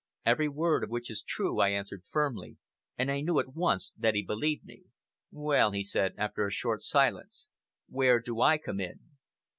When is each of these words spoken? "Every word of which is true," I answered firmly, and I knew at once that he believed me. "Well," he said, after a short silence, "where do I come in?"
"Every 0.25 0.49
word 0.49 0.83
of 0.83 0.89
which 0.89 1.11
is 1.11 1.21
true," 1.21 1.59
I 1.59 1.69
answered 1.69 2.01
firmly, 2.07 2.57
and 2.97 3.11
I 3.11 3.21
knew 3.21 3.37
at 3.37 3.53
once 3.53 3.93
that 3.95 4.15
he 4.15 4.23
believed 4.25 4.65
me. 4.65 4.85
"Well," 5.29 5.73
he 5.73 5.83
said, 5.83 6.15
after 6.17 6.47
a 6.47 6.51
short 6.51 6.81
silence, 6.81 7.49
"where 7.87 8.19
do 8.19 8.41
I 8.41 8.57
come 8.57 8.79
in?" 8.79 8.99